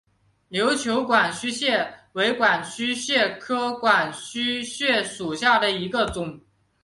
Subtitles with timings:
[0.49, 6.41] 琉球管须蟹为管须蟹科管须蟹属下的一个种。